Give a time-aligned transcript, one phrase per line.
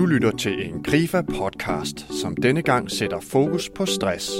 [0.00, 4.32] Du lytter til en Grifa-podcast, som denne gang sætter fokus på stress.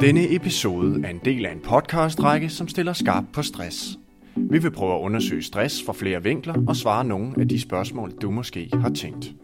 [0.00, 3.98] Denne episode er en del af en podcastrække, som stiller skarp på stress.
[4.36, 8.12] Vi vil prøve at undersøge stress fra flere vinkler og svare nogle af de spørgsmål,
[8.22, 9.34] du måske har tænkt.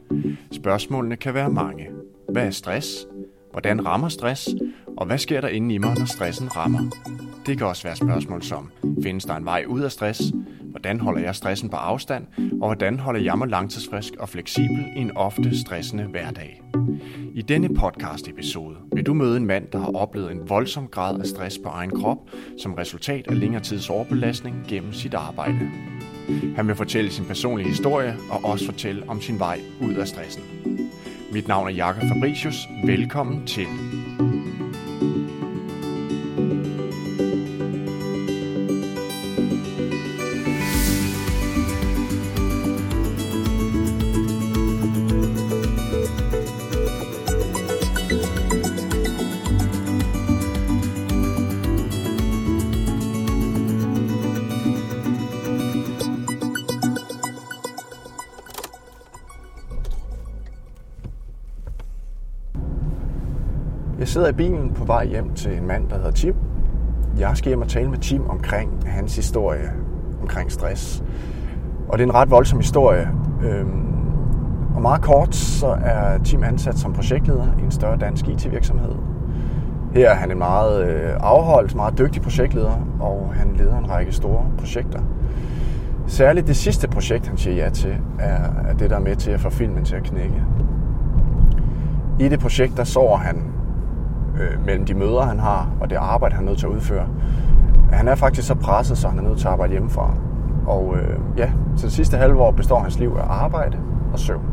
[0.53, 1.94] Spørgsmålene kan være mange.
[2.35, 3.07] Hvad er stress?
[3.51, 4.49] Hvordan rammer stress?
[4.97, 6.91] Og hvad sker der inde i mig, når stressen rammer?
[7.47, 8.71] Det kan også være spørgsmål som,
[9.03, 10.23] findes der en vej ud af stress?
[10.63, 12.27] Hvordan holder jeg stressen på afstand?
[12.39, 16.63] Og hvordan holder jeg mig langtidsfrisk og fleksibel i en ofte stressende hverdag?
[17.35, 21.21] I denne podcast episode vil du møde en mand, der har oplevet en voldsom grad
[21.21, 22.19] af stress på egen krop,
[22.63, 25.71] som resultat af længere tids overbelastning gennem sit arbejde.
[26.57, 30.43] Han vil fortælle sin personlige historie og også fortælle om sin vej ud af stressen.
[31.35, 32.69] Mit navn er Jakob Fabricius.
[32.85, 33.67] Velkommen til.
[64.25, 66.35] Sidder i bilen på vej hjem til en mand, der hedder Tim.
[67.19, 69.73] Jeg skal hjem og tale med Tim omkring hans historie
[70.23, 71.05] omkring stress.
[71.89, 73.11] Og det er en ret voldsom historie.
[73.43, 73.87] Øhm,
[74.75, 78.95] og meget kort, så er Tim ansat som projektleder i en større dansk IT-virksomhed.
[79.95, 84.13] Her er han en meget øh, afholdt, meget dygtig projektleder, og han leder en række
[84.13, 85.01] store projekter.
[86.07, 89.31] Særligt det sidste projekt, han siger ja til, er, er det, der er med til
[89.31, 90.43] at få filmen til at knække.
[92.21, 93.54] I det projekt, der sover han
[94.41, 97.07] øh, mellem de møder, han har, og det arbejde, han er nødt til at udføre.
[97.93, 100.15] Han er faktisk så presset, så han er nødt til at arbejde hjemmefra.
[100.67, 103.79] Og øh, ja, så det sidste halve år består hans liv af arbejde
[104.13, 104.45] og søvn.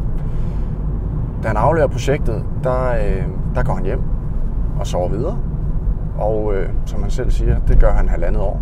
[1.43, 3.23] Da han afleverer projektet, der, øh,
[3.55, 4.01] der går han hjem
[4.79, 5.37] og sover videre.
[6.17, 8.61] Og øh, som han selv siger, det gør han halvandet år.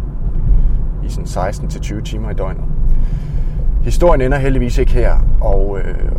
[1.03, 2.63] I sådan 16-20 timer i døgnet.
[3.81, 6.11] Historien ender heldigvis ikke her, og øh,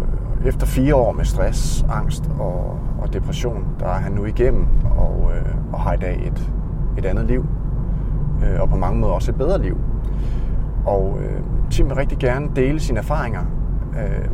[0.45, 4.67] efter fire år med stress, angst og, og depression, der er han nu igennem
[4.99, 6.53] og, øh, og har i dag et,
[6.99, 7.47] et andet liv.
[8.45, 9.77] Øh, og på mange måder også et bedre liv.
[10.87, 11.41] Og øh,
[11.71, 13.41] Tim vil rigtig gerne dele sine erfaringer.
[13.93, 14.29] Øh,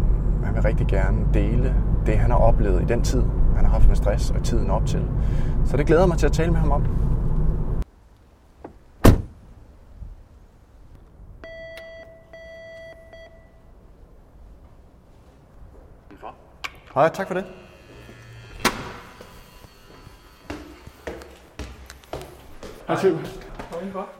[0.44, 1.74] han vil rigtig gerne dele
[2.06, 3.22] det, han har oplevet i den tid,
[3.56, 5.02] han har haft med stress og tiden op til.
[5.64, 6.82] Så det glæder mig til at tale med ham om.
[16.96, 17.44] Hej, tak for det.
[22.88, 23.18] Hej Tim.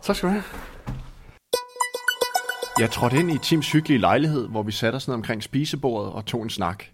[0.02, 0.42] Tak skal du have.
[2.78, 6.26] Jeg trådte ind i Tims hyggelige lejlighed, hvor vi satte os ned omkring spisebordet og
[6.26, 6.84] tog en snak.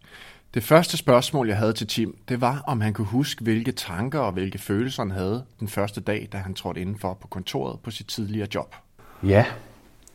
[0.55, 4.21] Det første spørgsmål, jeg havde til Tim, det var, om han kunne huske, hvilke tanker
[4.21, 7.91] og hvilke følelser han havde den første dag, da han trådte indenfor på kontoret på
[7.91, 8.75] sit tidligere job.
[9.23, 9.45] Ja,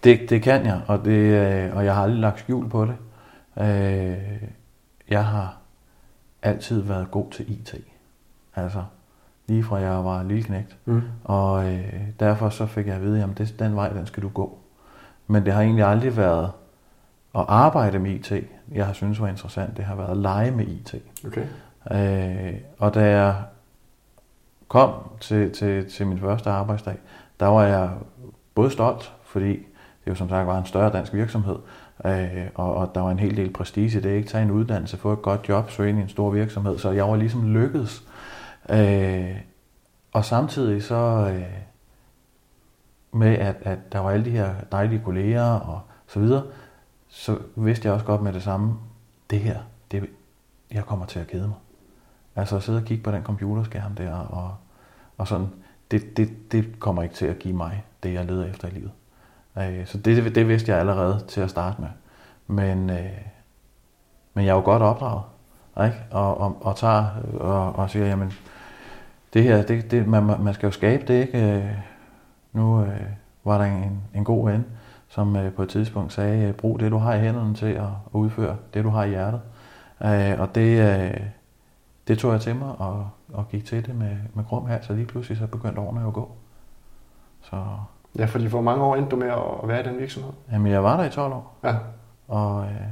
[0.04, 2.96] det, det kan jeg, og, det, øh, og jeg har aldrig lagt skjul på det.
[3.66, 4.50] Øh,
[5.10, 5.58] jeg har
[6.42, 7.76] altid været god til IT.
[8.56, 8.84] Altså,
[9.48, 10.78] lige fra jeg var lille knægt.
[10.86, 11.02] Mm.
[11.24, 14.58] Og øh, derfor så fik jeg at vide, at den vej, den skal du gå.
[15.28, 16.52] Men det har egentlig aldrig været
[17.36, 18.32] at arbejde med IT,
[18.72, 19.78] jeg har synes var interessant.
[19.78, 20.96] Det har været at lege med IT.
[21.28, 21.46] Okay.
[21.92, 23.44] Øh, og da jeg
[24.68, 26.96] kom til, til, til min første arbejdsdag,
[27.40, 27.92] der var jeg
[28.56, 29.52] både stolt, fordi
[30.06, 31.56] det jo som sagt var en større dansk virksomhed,
[32.06, 34.16] øh, og, og der var en hel del prestige i det.
[34.16, 36.92] Ikke tage en uddannelse, få et godt job, søge ind i en stor virksomhed, så
[36.92, 38.04] jeg var ligesom lykkedes.
[38.70, 39.36] Øh,
[40.12, 41.44] og samtidig så øh,
[43.20, 46.44] med, at, at der var alle de her dejlige kolleger og så videre,
[47.08, 48.74] så vidste jeg også godt med det samme,
[49.30, 49.60] det her,
[49.92, 50.10] det,
[50.72, 51.58] jeg kommer til at kede mig.
[52.36, 54.56] Altså at sidde og kigge på den computerskærm der, og,
[55.18, 55.48] og sådan,
[55.92, 58.92] det, det, det kommer ikke til at give mig det, jeg leder efter i livet.
[59.58, 61.90] Øh, så det, det vidste jeg allerede til at starte med.
[62.48, 63.22] Men, øh,
[64.34, 65.24] men jeg er jo godt opdraget,
[65.86, 65.98] ikke?
[66.12, 67.06] Og, og, og tager
[67.40, 68.32] og, og siger, jamen,
[69.34, 71.58] det her, det, det, man, man skal jo skabe det, ikke?
[71.58, 71.72] Øh,
[72.54, 73.02] nu øh,
[73.44, 74.66] var der en, en god ven,
[75.10, 77.90] som øh, på et tidspunkt sagde, øh, brug det, du har i hænderne til at,
[78.12, 79.42] udføre det, du har i hjertet.
[80.04, 81.20] Øh, og det, øh,
[82.08, 84.94] det tog jeg til mig og, og gik til det med, med grum her, så
[84.94, 86.32] lige pludselig så begyndte årene at gå.
[87.42, 87.64] Så,
[88.18, 90.32] Ja, fordi for mange år endte du med at være i den virksomhed?
[90.52, 91.58] Jamen, jeg var der i 12 år.
[91.64, 91.76] Ja.
[92.28, 92.88] Og, øh,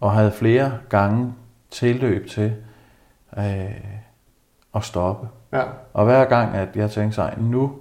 [0.00, 1.34] og havde flere gange
[1.70, 2.54] tilløb til,
[3.38, 3.98] øh,
[4.74, 5.28] at stoppe.
[5.52, 5.62] Ja.
[5.94, 7.72] Og hver gang, at jeg tænkte sig, nu,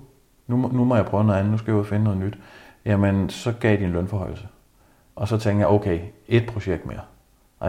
[0.47, 2.37] nu, nu må jeg prøve noget andet, nu skal jeg ud og finde noget nyt,
[2.85, 4.47] jamen så gav de en lønforhøjelse.
[5.15, 7.01] Og så tænkte jeg, okay, et projekt mere.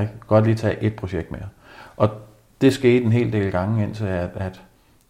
[0.00, 0.12] Ikke?
[0.26, 1.48] Godt lige tage et projekt mere.
[1.96, 2.10] Og
[2.60, 4.62] det skete en hel del gange, indtil at, at,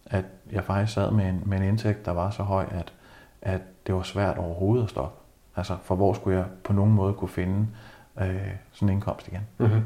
[0.05, 2.93] at jeg faktisk sad med en, med en indtægt, der var så høj, at,
[3.41, 5.19] at det var svært overhovedet at stoppe.
[5.55, 7.67] Altså, for hvor skulle jeg på nogen måde kunne finde
[8.21, 8.25] øh,
[8.71, 9.41] sådan en indkomst igen?
[9.57, 9.81] Mm-hmm.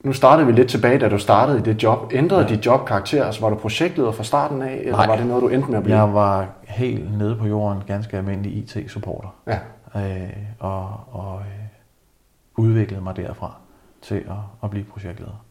[0.00, 2.12] Nu startede vi lidt tilbage, da du startede i det job.
[2.12, 2.48] Ændrede ja.
[2.48, 3.24] dit job karakter?
[3.24, 5.06] Altså, var du projektleder fra starten af, eller Nej.
[5.06, 5.96] var det noget, du endte med at blive?
[5.96, 9.28] Jeg var helt nede på jorden, ganske almindelig IT-supporter.
[9.46, 9.58] Ja.
[9.96, 13.54] øh, og, og øh, udviklede mig derfra
[14.02, 15.44] til at, at blive projektleder.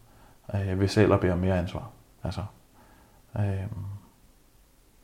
[0.53, 1.89] Øh, selv at bære mere ansvar.
[2.23, 2.41] Altså,
[3.39, 3.43] øh,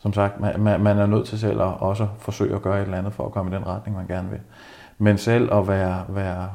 [0.04, 2.84] som sagt, man, man, man er nødt til selv at også forsøge at gøre et
[2.84, 4.40] eller andet for at komme i den retning, man gerne vil.
[4.98, 6.50] Men selv at være, være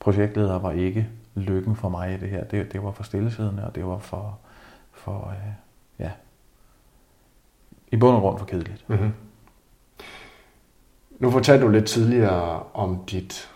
[0.00, 2.44] projektleder var ikke lykken for mig i det her.
[2.44, 4.38] Det, det var for stillesiddende, og det var for,
[4.92, 5.52] for øh,
[5.98, 6.10] ja,
[7.88, 8.84] i bund og grund for kedeligt.
[8.88, 9.12] Mm-hmm.
[11.18, 13.50] Nu fortalte du lidt tidligere om dit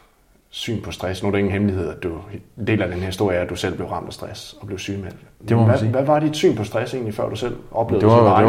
[0.51, 1.23] syn på stress.
[1.23, 2.19] Nu er det ingen hemmelighed, at du
[2.59, 4.67] en del af den her historie er, at du selv blev ramt af stress og
[4.67, 5.17] blev sygemeldt.
[5.49, 5.91] Det må hvad, sige.
[5.91, 8.39] hvad var dit syn på stress egentlig, før du selv oplevede det det, var,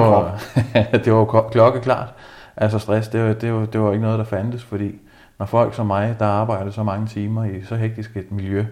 [1.04, 2.14] det var, det var klokkeklart.
[2.58, 4.96] Altså stress, det var, det, var, det var ikke noget, der fandtes, fordi
[5.40, 8.66] når folk som mig, der arbejdede så mange timer i så hektisk et miljø,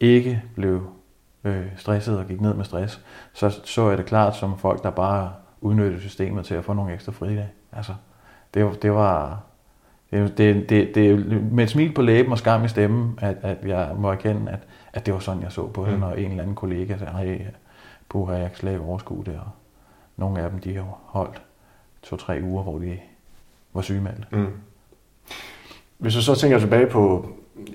[0.00, 0.82] ikke blev
[1.44, 3.00] øh, stresset og gik ned med stress,
[3.32, 6.92] så så jeg det klart som folk, der bare udnyttede systemet til at få nogle
[6.94, 7.48] ekstra fridage.
[7.72, 7.92] Altså,
[8.54, 9.42] det, var- det var...
[10.14, 13.56] Det, det, det, det med et smil på læben og skam i stemmen, at, at
[13.66, 14.58] jeg må erkende, at,
[14.92, 15.98] at det var sådan, jeg så på det, Mm.
[16.00, 17.40] når en eller anden kollega sagde, hey,
[18.08, 19.48] puha, jeg kan slet ikke overskue det, og
[20.16, 21.42] nogle af dem, de har holdt
[22.02, 22.98] to-tre uger, hvor de
[23.74, 24.32] var sygemeldt.
[24.32, 24.46] Mm.
[25.98, 27.28] Hvis du så tænker tilbage på,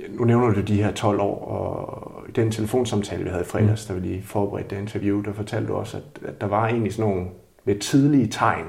[0.10, 3.90] nu nævner du de her 12 år, og i den telefonsamtale, vi havde i fredags,
[3.90, 3.96] Mm.
[3.96, 6.94] da vi lige forberedte det interview, der fortalte du også, at, at der var egentlig
[6.94, 7.28] sådan nogle
[7.66, 8.66] lidt tidlige tegn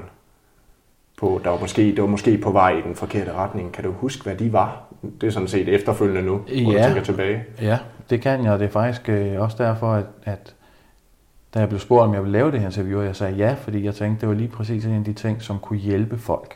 [1.21, 3.71] på, der var måske, det var måske på vej i den forkerte retning.
[3.71, 4.81] Kan du huske, hvad de var?
[5.21, 6.85] Det er sådan set efterfølgende nu, hvor du Ja.
[6.85, 7.43] tænker tilbage.
[7.61, 7.79] Ja,
[8.09, 10.55] det kan jeg, og det er faktisk øh, også derfor, at, at
[11.53, 13.53] da jeg blev spurgt, om jeg ville lave det her interview, og jeg sagde ja,
[13.61, 16.55] fordi jeg tænkte, det var lige præcis en af de ting, som kunne hjælpe folk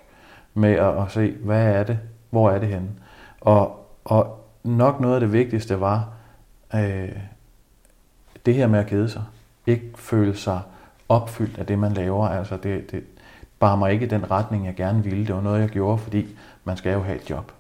[0.54, 2.90] med at, at se, hvad er det, hvor er det henne.
[3.42, 6.10] Og, og nok noget af det vigtigste var
[6.76, 7.10] øh,
[8.46, 9.24] det her med at kede sig.
[9.68, 10.60] Ikke føle sig
[11.10, 12.28] opfyldt af det, man laver.
[12.28, 13.04] Altså det, det
[13.60, 15.28] bar mig ikke i den retning, jeg gerne ville.
[15.28, 16.28] Det var noget, jeg gjorde, fordi
[16.64, 17.52] man skal jo have et job.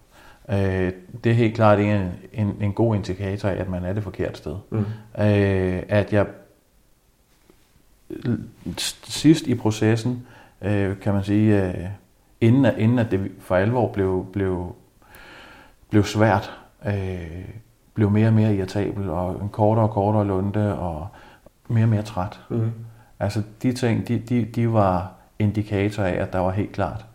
[0.49, 0.91] Øh,
[1.23, 4.37] det er helt klart en, en, en god indikator af, at man er det forkerte
[4.37, 4.55] sted.
[4.69, 4.85] Mm.
[5.19, 6.25] Øh, at jeg
[9.03, 10.27] sidst i processen,
[10.61, 11.85] øh, kan man sige, øh,
[12.41, 14.75] inden, at, inden at det for alvor blev, blev,
[15.89, 16.51] blev svært,
[16.85, 17.45] øh,
[17.93, 21.07] blev mere og mere irritabel, og en kortere og kortere lunde, og
[21.67, 22.41] mere og mere træt.
[22.49, 22.71] Mm.
[23.19, 27.05] Altså de ting, de, de, de var indikatorer af, at der var helt klart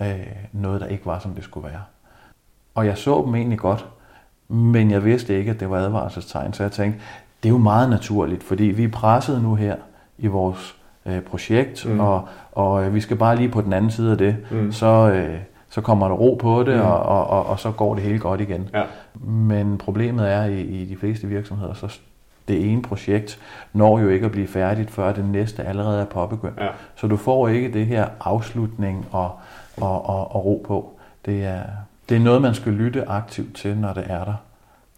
[0.00, 0.06] øh,
[0.52, 1.80] noget, der ikke var, som det skulle være.
[2.74, 3.86] Og jeg så dem egentlig godt,
[4.48, 7.00] men jeg vidste ikke, at det var advarselstegn, så jeg tænkte,
[7.42, 9.76] det er jo meget naturligt, fordi vi er presset nu her
[10.18, 12.00] i vores øh, projekt, Mm.
[12.00, 14.72] og, og øh, vi skal bare lige på den anden side af det, Mm.
[14.72, 15.38] så, øh,
[15.70, 16.82] så kommer der ro på det, Mm.
[16.82, 18.68] og, og, og, og så går det hele godt igen.
[18.74, 18.82] Ja.
[19.24, 21.98] Men problemet er i, i de fleste virksomheder, så
[22.50, 23.40] det ene projekt
[23.72, 26.60] når jo ikke at blive færdigt, før det næste allerede er påbegyndt.
[26.60, 26.68] Ja.
[26.96, 29.32] Så du får ikke det her afslutning og,
[29.76, 30.98] og, og, og ro på.
[31.26, 31.62] Det er,
[32.08, 34.34] det er noget, man skal lytte aktivt til, når det er der.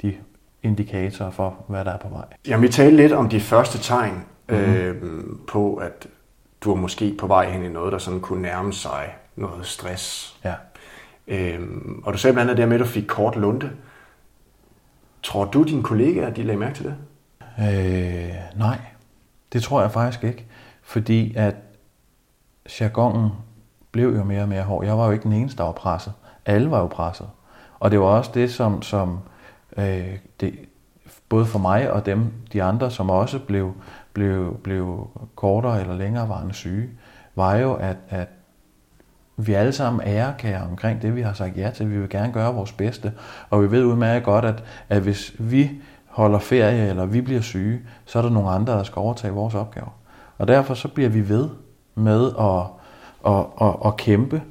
[0.02, 0.14] De
[0.62, 2.24] indikatorer for, hvad der er på vej.
[2.48, 4.58] Jamen, vi talte lidt om de første tegn Mhm.
[4.60, 4.74] mm-hmm.
[4.74, 6.06] øh, på, at
[6.60, 10.36] du er måske på vej hen i noget, der sådan kunne nærme sig noget stress.
[10.44, 10.54] Ja.
[11.28, 13.70] Øhm, og du sagde blandt andet det her med, at du fik kort lunde.
[15.22, 16.94] Tror du, dine kollegaer, de lagde mærke til det?
[17.58, 18.78] Øh, nej,
[19.52, 20.46] det tror jeg faktisk ikke.
[20.82, 21.54] Fordi at
[22.80, 23.30] jargonen
[23.92, 24.84] blev jo mere og mere hård.
[24.84, 26.12] Jeg var jo ikke den eneste, der var presset.
[26.46, 27.28] Alle var jo presset.
[27.80, 29.18] Og det var også det, som, som
[29.76, 30.54] øh, det,
[31.28, 33.74] både for mig og dem, de andre, som også blev,
[34.12, 36.90] blev, blev kortere eller længerevarende syge,
[37.34, 38.28] var jo, at, at
[39.36, 41.90] vi alle sammen ærekærer omkring det, vi har sagt ja til.
[41.90, 43.12] Vi vil gerne gøre vores bedste.
[43.50, 45.70] Og vi ved udmærket godt, at, at hvis vi
[46.12, 49.54] holder ferie, eller vi bliver syge, så er der nogle andre, der skal overtage vores
[49.54, 49.98] opgaver.
[50.38, 51.48] Og derfor så bliver vi ved
[51.94, 52.62] med at,
[53.32, 54.42] at, at, at kæmpe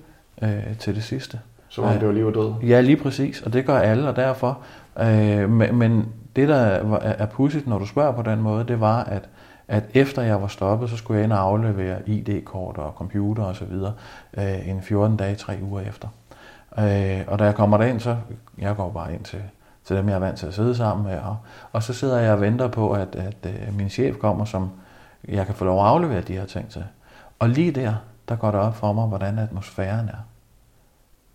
[0.42, 1.40] øh, til det sidste.
[1.70, 2.54] Som om det var liv og død.
[2.64, 4.60] Ja, lige præcis, og det gør alle, og derfor.
[5.00, 9.30] Øh, men, det, der er, pudsigt, når du spørger på den måde, det var, at,
[9.68, 13.56] at efter jeg var stoppet, så skulle jeg ind og aflevere ID-kort og computer og
[13.56, 13.94] så videre
[14.38, 16.08] øh, en 14 dage, tre uger efter.
[16.80, 18.16] Øh, og da jeg kommer derind, så
[18.58, 19.42] jeg går bare ind til,
[19.86, 21.20] til dem, jeg er vant til at sidde sammen med.
[21.20, 21.38] Og,
[21.72, 24.72] og så sidder jeg og venter på, at, at, at min chef kommer, som
[25.28, 26.84] jeg kan få lov at aflevere de her ting til.
[27.40, 27.94] Og lige der,
[28.30, 30.26] der går det op for mig, hvordan atmosfæren er.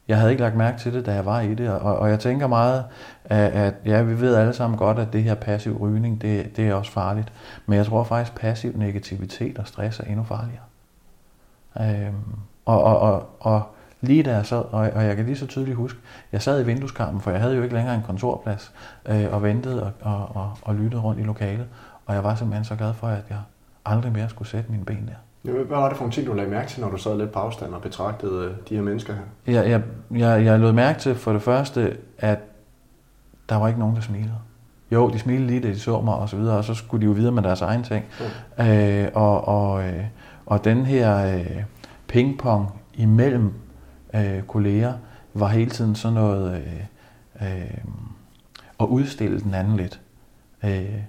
[0.08, 2.20] Jeg havde ikke lagt mærke til det, da jeg var i det, og, og jeg
[2.20, 2.84] tænker meget,
[3.24, 6.68] at, at ja, vi ved alle sammen godt, at det her passiv rygning, det, det
[6.68, 7.32] er også farligt.
[7.66, 10.62] Men jeg tror faktisk, at passiv negativitet og stress er endnu farligere.
[11.80, 12.14] Øhm,
[12.64, 13.62] og, og, og, og
[14.00, 15.98] lige da jeg sad, og, og jeg kan lige så tydeligt huske,
[16.32, 18.72] jeg sad i vindueskarmen, for jeg havde jo ikke længere en kontorplads,
[19.06, 21.66] øh, og ventede og, og, og, og lyttede rundt i lokalet,
[22.06, 23.38] og jeg var simpelthen så glad for, at jeg
[23.84, 25.52] aldrig mere skulle sætte mine ben der.
[25.52, 27.38] Hvad var det for en ting, du lagde mærke til, når du sad lidt på
[27.38, 29.52] afstand og betragtede øh, de her mennesker her?
[29.54, 29.82] Jeg, jeg,
[30.18, 32.38] jeg, jeg lod mærke til for det første, at
[33.48, 34.34] der var ikke nogen, der smilede.
[34.92, 37.06] Jo, de smilede lige, da de så mig og så videre, og så skulle de
[37.06, 38.04] jo videre med deres egen ting.
[38.58, 38.64] Mm.
[38.64, 40.04] Øh, og, og, øh,
[40.46, 41.62] og den her øh,
[42.08, 43.52] pingpong imellem
[44.16, 44.94] øh, kolleger
[45.34, 46.84] var hele tiden sådan noget øh,
[47.48, 47.78] øh,
[48.80, 50.00] at udstille den anden lidt.
[50.64, 51.00] Øh,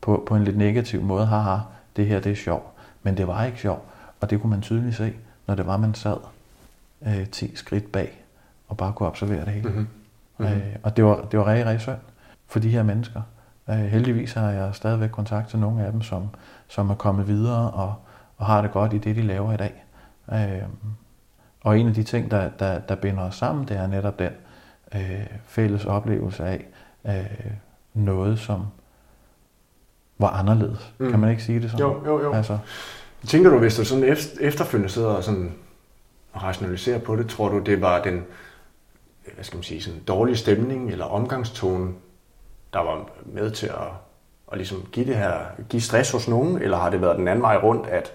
[0.00, 1.26] på, på en lidt negativ måde.
[1.26, 1.58] Haha,
[1.96, 2.66] det her det er sjovt.
[3.02, 3.82] Men det var ikke sjovt.
[4.20, 5.14] Og det kunne man tydeligt se,
[5.46, 6.16] når det var, man sad
[7.06, 8.24] øh, 10 skridt bag
[8.68, 9.68] og bare kunne observere det hele.
[9.68, 9.88] Mm-hmm.
[10.38, 10.54] Mm-hmm.
[10.54, 11.98] Øh, og det var, det var rigtig, rigtig synd
[12.46, 13.22] for de her mennesker.
[13.68, 16.28] Øh, heldigvis har jeg stadigvæk kontakt til nogle af dem, som,
[16.68, 17.94] som er kommet videre og,
[18.36, 19.84] og har det godt i det, de laver i dag.
[20.32, 20.68] Øh,
[21.66, 24.30] og en af de ting, der, der, der binder os sammen, det er netop den
[24.94, 26.66] øh, fælles oplevelse af
[27.06, 27.50] øh,
[27.94, 28.66] noget, som
[30.18, 30.94] var anderledes.
[30.98, 31.10] Mm.
[31.10, 31.86] Kan man ikke sige det sådan?
[31.86, 32.32] Jo, jo, jo.
[32.32, 32.58] Altså.
[33.26, 35.54] Tænker du, hvis du sådan efterfølgende sidder og sådan
[36.36, 38.24] rationaliserer på det, tror du, det var den
[39.34, 41.92] hvad skal man sige, sådan dårlige stemning eller omgangstone,
[42.72, 43.88] der var med til at,
[44.52, 47.42] at ligesom give det her, give stress hos nogen, eller har det været den anden
[47.42, 48.12] vej rundt, at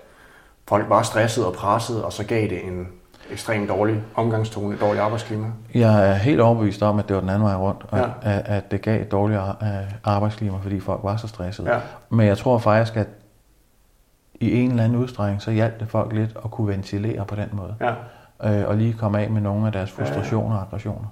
[0.68, 2.88] folk var stresset og presset, og så gav det en
[3.32, 5.48] ekstremt dårlig omgangstone, et dårligt arbejdsklima?
[5.74, 8.04] Jeg er helt overbevist om, at det var den anden vej rundt, ja.
[8.22, 9.68] at, at det gav et dårligt øh,
[10.04, 11.74] arbejdsklima, fordi folk var så stressede.
[11.74, 11.80] Ja.
[12.10, 13.08] Men jeg tror faktisk, at
[14.34, 17.50] i en eller anden udstrækning, så hjalp det folk lidt at kunne ventilere på den
[17.52, 17.76] måde.
[17.82, 17.94] Ja.
[18.44, 21.08] Øh, og lige komme af med nogle af deres frustrationer og aggressioner.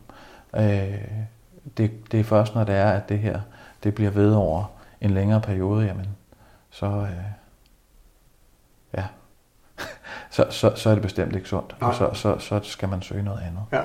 [0.55, 1.01] Øh,
[1.77, 3.39] det, det er først, når det er, at det her
[3.83, 4.71] det bliver ved over
[5.01, 6.07] en længere periode, jamen,
[6.69, 7.07] så, øh, ja,
[10.29, 11.75] så, så, så er det bestemt ikke sundt.
[11.79, 13.61] Og så, så, så skal man søge noget andet.
[13.71, 13.81] Ja.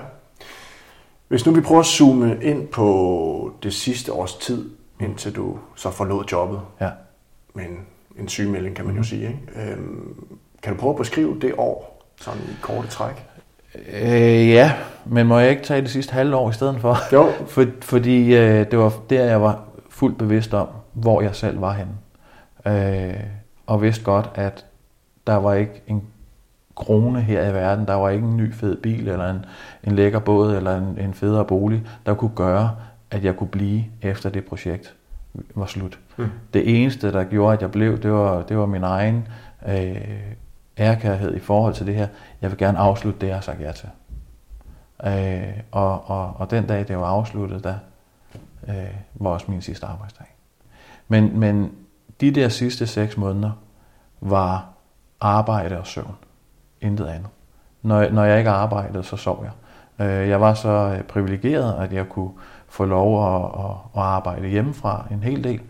[1.29, 4.71] Hvis nu vi prøver at zoome ind på det sidste års tid,
[5.01, 6.91] indtil du så forlod jobbet ja.
[7.55, 7.65] med
[8.19, 9.05] en, sygemelding, kan man jo mm.
[9.05, 9.23] sige.
[9.29, 9.71] Ikke?
[9.73, 10.27] Øhm,
[10.63, 13.27] kan du prøve at beskrive det år, sådan i korte træk?
[13.93, 14.73] Øh, ja,
[15.05, 16.97] men må jeg ikke tage det sidste halve år i stedet for?
[17.13, 17.33] Jo.
[17.47, 21.73] For, fordi øh, det var der, jeg var fuldt bevidst om, hvor jeg selv var
[21.73, 21.93] henne.
[22.67, 23.21] Øh,
[23.67, 24.67] og vidste godt, at
[25.27, 26.03] der var ikke en
[26.77, 27.87] krone her i verden.
[27.87, 29.45] Der var ikke en ny fed bil, eller en,
[29.85, 32.77] en lækker båd, eller en, en federe bolig, der kunne gøre,
[33.11, 34.95] at jeg kunne blive efter det projekt
[35.55, 35.99] var slut.
[36.17, 36.31] Mm.
[36.53, 39.29] Det eneste, der gjorde, at jeg blev, det var, det var min egen
[39.67, 39.97] øh,
[40.79, 42.09] ærkærhed i forhold til det her.
[42.41, 43.89] Jeg vil gerne afslutte det, jeg har sagt ja til.
[45.07, 47.75] Øh, og, og, og den dag, det var afsluttet, der
[48.69, 48.75] øh,
[49.15, 50.27] var også min sidste arbejdsdag.
[51.09, 51.73] Men, men
[52.21, 53.51] de der sidste seks måneder
[54.21, 54.69] var
[55.21, 56.15] arbejde og søvn.
[56.81, 57.29] Intet andet.
[57.83, 59.53] Når, når jeg ikke arbejdede, så sov jeg.
[60.07, 62.31] Øh, jeg var så øh, privilegeret, at jeg kunne
[62.69, 65.61] få lov at, at, at arbejde hjemmefra en hel del.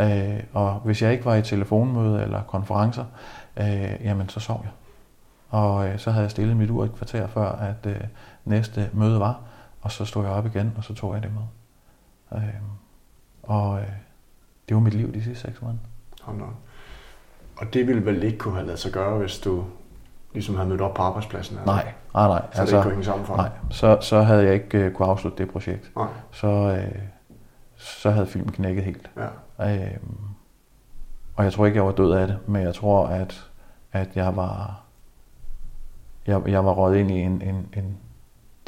[0.00, 3.04] Øh, og hvis jeg ikke var i telefonmøde eller konferencer,
[4.04, 4.72] jamen så sov jeg.
[5.50, 7.88] Og så havde jeg stillet mit ur et kvarter før, at
[8.44, 9.40] næste møde var,
[9.80, 12.42] og så stod jeg op igen, og så tog jeg det med.
[13.42, 13.80] Og
[14.68, 15.84] det var mit liv de sidste seks måneder.
[16.22, 16.42] Hold
[17.56, 19.64] Og det ville vel ikke kunne have lavet sig gøre, hvis du
[20.34, 21.56] ligesom havde mødt op på arbejdspladsen?
[21.56, 21.66] Eller?
[21.66, 22.42] Nej, nej, nej.
[22.52, 25.08] Så altså, det ikke kunne sammen for Nej, så, så havde jeg ikke uh, kunne
[25.08, 25.90] afslutte det projekt.
[25.96, 26.08] Nej.
[26.30, 26.98] Så, uh,
[27.76, 29.10] så havde filmen knækket helt.
[29.58, 29.84] Ja.
[29.86, 29.98] Uh,
[31.36, 33.50] og jeg tror ikke, jeg var død af det, men jeg tror, at,
[33.92, 34.84] at jeg var
[36.26, 37.98] jeg, jeg var råd ind i en, en, en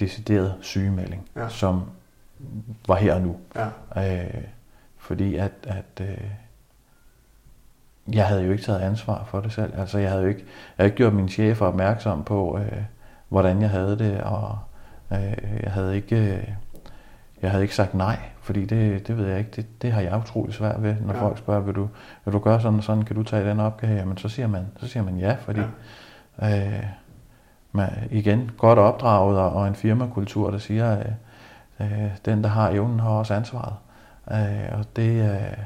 [0.00, 1.48] decideret sygemelding, ja.
[1.48, 1.82] som
[2.88, 3.36] var her og nu.
[3.96, 4.24] Ja.
[4.24, 4.42] Øh,
[4.96, 6.30] fordi at, at øh,
[8.12, 9.72] jeg havde jo ikke taget ansvar for det selv.
[9.78, 12.82] Altså jeg havde jo ikke, jeg havde ikke gjort min chef opmærksom på, øh,
[13.28, 14.58] hvordan jeg havde det, og
[15.12, 16.48] øh, jeg havde ikke, øh,
[17.42, 20.18] jeg havde ikke sagt nej, fordi det, det ved jeg ikke, det, det har jeg
[20.18, 21.20] utrolig svært ved, når ja.
[21.20, 21.88] folk spørger, vil du,
[22.24, 23.96] vil du gøre sådan og sådan, kan du tage den opgave?
[23.96, 25.60] Jamen så siger man, så siger man ja, fordi
[26.40, 26.66] ja.
[26.66, 26.84] Øh,
[27.72, 31.12] man, igen, godt opdraget og en firmakultur, der siger, at
[31.80, 33.74] øh, den, der har evnen, har også ansvaret.
[34.30, 35.58] Øh, og det, øh,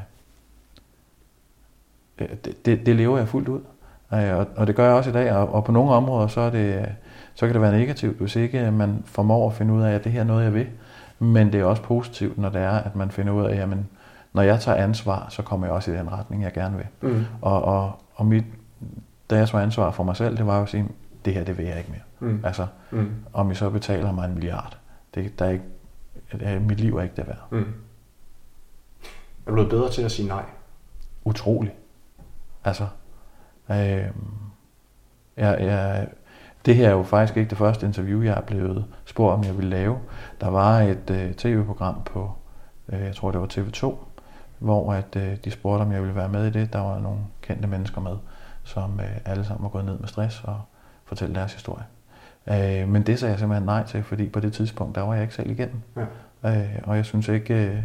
[2.44, 3.60] det, det, det lever jeg fuldt ud.
[4.14, 6.40] Øh, og, og det gør jeg også i dag, og, og på nogle områder, så,
[6.40, 6.86] er det,
[7.34, 10.12] så kan det være negativt, hvis ikke man formår at finde ud af, at det
[10.12, 10.66] her er noget, jeg vil.
[11.18, 13.88] Men det er også positivt, når det er, at man finder ud af, jamen,
[14.32, 16.86] når jeg tager ansvar, så kommer jeg også i den retning, jeg gerne vil.
[17.10, 17.24] Mm.
[17.42, 18.44] Og, og, og mit,
[19.30, 20.88] da jeg tog ansvar for mig selv, det var jo at sige,
[21.24, 22.30] det her, det vil jeg ikke mere.
[22.30, 22.40] Mm.
[22.44, 23.10] Altså, Mm.
[23.32, 24.76] om I så betaler mig en milliard,
[25.14, 25.64] det, der er ikke,
[26.32, 27.38] det, mit liv er ikke det værd.
[27.50, 27.58] Mm.
[27.58, 27.64] Er
[29.46, 30.42] du blevet bedre til at sige nej?
[31.24, 31.72] utrolig.
[32.64, 32.86] Altså,
[33.70, 34.10] øh,
[35.36, 36.08] jeg, jeg,
[36.66, 39.56] det her er jo faktisk ikke det første interview, jeg er blevet spurgt, om jeg
[39.56, 39.98] ville lave.
[40.40, 42.32] Der var et øh, tv-program på,
[42.88, 43.94] øh, jeg tror det var TV2,
[44.58, 46.72] hvor at, øh, de spurgte, om jeg ville være med i det.
[46.72, 48.16] Der var nogle kendte mennesker med,
[48.64, 50.60] som øh, alle sammen var gået ned med stress og
[51.04, 51.84] fortælle deres historie.
[52.46, 55.22] Øh, men det sagde jeg simpelthen nej til, fordi på det tidspunkt, der var jeg
[55.22, 55.82] ikke selv igennem.
[55.96, 56.56] Ja.
[56.56, 57.82] Øh, og jeg synes ikke, øh,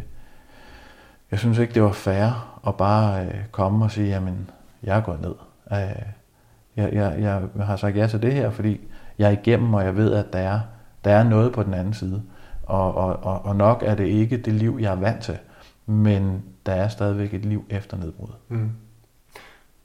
[1.30, 4.50] jeg synes ikke, det var fair at bare øh, komme og sige, jamen,
[4.86, 5.34] jeg er gået ned.
[5.72, 6.02] Øh,
[6.76, 7.16] jeg, jeg,
[7.56, 8.80] jeg har sagt ja til det her, fordi
[9.18, 10.60] jeg er igennem, og jeg ved, at der er,
[11.04, 12.22] der er noget på den anden side.
[12.62, 15.38] Og, og, og, og nok er det ikke det liv, jeg er vant til,
[15.86, 18.28] men der er stadigvæk et liv efter nedbrud.
[18.48, 18.70] Mm.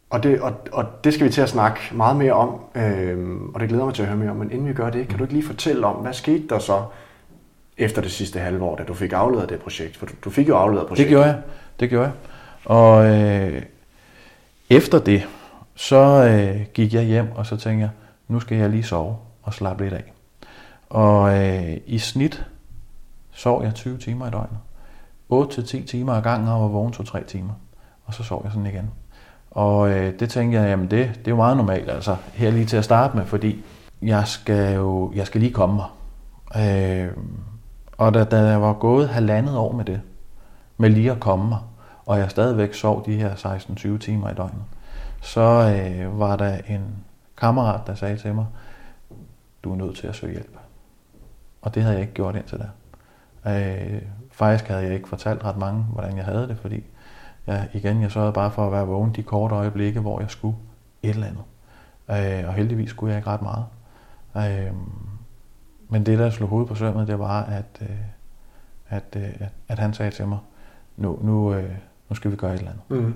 [0.09, 3.59] Og det, og, og det skal vi til at snakke meget mere om, øhm, og
[3.59, 4.35] det glæder mig til at høre mere om.
[4.35, 6.83] Men inden vi gør det, kan du ikke lige fortælle om, hvad skete der så
[7.77, 9.97] efter det sidste halve år, da du fik afleveret det projekt?
[9.97, 11.09] For du, du fik jo afleveret Det projektet.
[11.09, 11.37] gjorde jeg.
[11.79, 12.13] Det gjorde jeg.
[12.65, 13.61] Og øh,
[14.71, 15.27] efter det,
[15.75, 17.89] så øh, gik jeg hjem, og så tænkte jeg,
[18.27, 20.13] nu skal jeg lige sove og slappe lidt af.
[20.89, 22.45] Og øh, i snit
[23.31, 24.59] sov jeg 20 timer i døgnet.
[25.33, 27.53] 8-10 timer ad gangen, og var vågen 2-3 timer.
[28.05, 28.89] Og så sov jeg sådan igen.
[29.51, 32.65] Og øh, det tænkte jeg, jamen det, det er jo meget normalt, altså her lige
[32.65, 33.63] til at starte med, fordi
[34.01, 35.87] jeg skal jo jeg skal lige komme mig.
[36.57, 37.07] Øh,
[37.97, 40.01] og da, da jeg var gået halvandet år med det,
[40.77, 41.59] med lige at komme mig,
[42.05, 43.35] og jeg stadigvæk sov de her
[43.95, 44.63] 16-20 timer i døgnet,
[45.21, 46.95] så øh, var der en
[47.37, 48.45] kammerat, der sagde til mig,
[49.63, 50.57] du er nødt til at søge hjælp.
[51.61, 52.69] Og det havde jeg ikke gjort indtil da.
[53.49, 56.83] Øh, faktisk havde jeg ikke fortalt ret mange, hvordan jeg havde det, fordi
[57.47, 60.57] jeg, igen, jeg sørgede bare for at være vågen de korte øjeblikke, hvor jeg skulle
[61.03, 61.43] et eller andet.
[62.09, 63.65] Øh, og heldigvis skulle jeg ikke ret meget.
[64.35, 64.73] Øh,
[65.89, 67.97] men det, der slog hovedet på sømmet, det var, at, øh,
[68.89, 70.39] at, øh, at, at han sagde til mig,
[70.97, 71.75] nu, nu, øh,
[72.11, 73.03] nu skal vi gøre et eller andet.
[73.03, 73.13] Mm.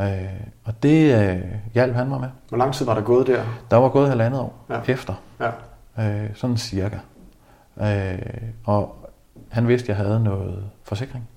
[0.00, 1.42] Øh, og det øh,
[1.74, 2.28] hjalp han mig med.
[2.48, 3.44] Hvor lang tid var der gået der?
[3.70, 4.80] Der var gået halvandet år Ja.
[4.92, 5.50] efter, Ja.
[6.24, 6.98] øh, sådan cirka.
[7.80, 8.18] Øh,
[8.64, 9.08] og
[9.50, 11.28] han vidste, at jeg havde noget forsikring,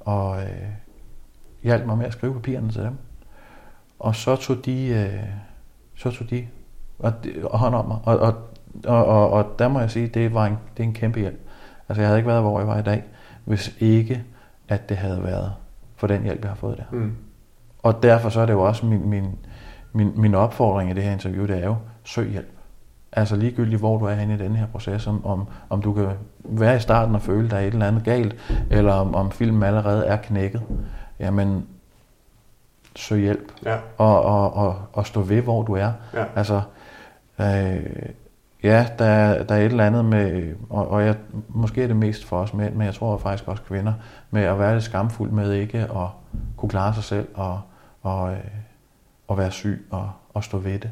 [0.00, 0.48] og øh,
[1.62, 2.98] hjalp mig med at skrive papirerne til dem.
[3.98, 5.22] Og så tog de, øh,
[5.96, 6.48] så tog de
[6.98, 7.12] og,
[7.44, 7.98] og hånd om mig.
[8.04, 8.34] Og, og,
[8.86, 11.40] og, og, og der må jeg sige, det var en, det er en kæmpe hjælp.
[11.88, 13.04] Altså jeg havde ikke været, hvor jeg var i dag,
[13.44, 14.24] hvis ikke,
[14.68, 15.52] at det havde været
[16.02, 16.84] for den hjælp, jeg har fået der.
[16.90, 17.16] Mm.
[17.82, 19.38] Og derfor så er det jo også min, min,
[19.92, 22.48] min, min opfordring i det her interview, det er jo, søg hjælp.
[23.12, 26.08] Altså ligegyldigt, hvor du er henne i den her proces, om, om, om du kan
[26.44, 28.36] være i starten og føle, der er et eller andet galt,
[28.70, 30.62] eller om, om filmen allerede er knækket,
[31.20, 31.66] jamen
[32.96, 33.52] søg hjælp.
[33.64, 33.76] Ja.
[33.98, 35.92] Og, og, og, og stå ved, hvor du er.
[36.14, 36.24] Ja.
[36.36, 36.62] Altså,
[37.40, 37.80] øh,
[38.62, 41.16] ja, der, er- der er et eller andet med, og, og jeg,
[41.48, 43.92] måske er det mest for os mænd, men jeg tror faktisk også kvinder,
[44.30, 46.08] med at være lidt skamfuld med ikke at
[46.56, 47.60] kunne klare sig selv og,
[48.02, 48.38] og, øh,
[49.28, 50.90] og være syg og, og stå ved det.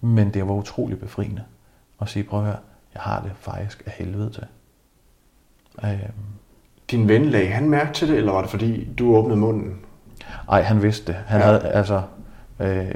[0.00, 1.42] Men det var utrolig befriende
[2.00, 2.56] at sige, prøv at høre,
[2.94, 4.44] jeg har det faktisk af helvede til.
[5.84, 6.00] Øh,
[6.90, 9.76] Din ven lagde han mærke til det, eller var det fordi, du åbnede munden?
[10.50, 11.14] ej, han vidste det.
[11.26, 11.46] Han ja.
[11.46, 12.02] havde, altså,
[12.60, 12.90] øh,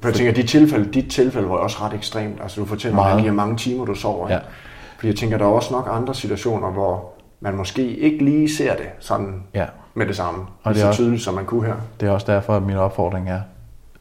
[0.00, 2.40] For jeg tænker, dit tilfælde, dit tilfælde var også ret ekstremt.
[2.42, 4.28] Altså du fortæller mig, at de her mange timer, du sover.
[4.30, 4.36] Ja.
[4.36, 4.48] ikke?
[4.96, 8.76] Fordi jeg tænker, der er også nok andre situationer, hvor man måske ikke lige ser
[8.76, 10.40] det sådan ja, med det samme.
[10.40, 11.74] Og det det er så også- tydeligt, som man kunne her.
[12.00, 13.40] Det er også derfor, at min opfordring er,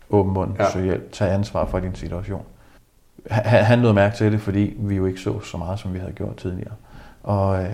[0.09, 0.71] åben mund, Ja.
[0.71, 2.41] søg hjælp, tag ansvar for din situation.
[3.31, 5.99] Han, han lod mærke til det, fordi vi jo ikke så så meget, som vi
[5.99, 6.73] havde gjort tidligere.
[7.23, 7.69] Og, øh,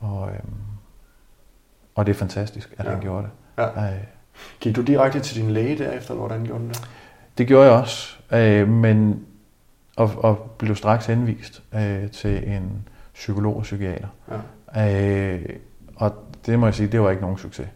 [0.00, 0.38] og, øh,
[1.94, 2.90] og det er fantastisk, at ja.
[2.90, 3.62] han gjorde det.
[3.62, 3.84] Ja.
[3.84, 3.98] Øh,
[4.60, 6.82] Gik du direkte til din læge derefter, eller hvordan gjorde du det?
[7.38, 9.26] Det gjorde jeg også, øh, men
[9.96, 14.08] og, og blev straks henvist øh, til en psykolog og psykiater.
[14.74, 15.36] Ja.
[15.36, 15.48] Øh,
[15.96, 16.12] og
[16.46, 17.68] det må jeg sige, det var ikke nogen succes.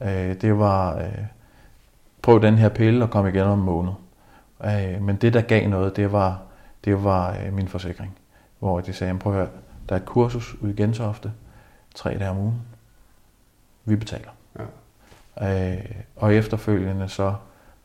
[0.00, 1.24] Øh, det var, øh,
[2.22, 3.92] prøv den her pille og komme igen om en måned.
[4.64, 6.42] Øh, men det, der gav noget, det var,
[6.84, 8.18] det var øh, min forsikring.
[8.58, 9.48] Hvor de sagde, prøv at høre,
[9.88, 11.32] der er et kursus ude i Gentofte,
[11.94, 12.62] tre dage om ugen.
[13.84, 14.30] Vi betaler.
[15.40, 15.74] Ja.
[15.74, 15.84] Øh,
[16.16, 17.34] og efterfølgende så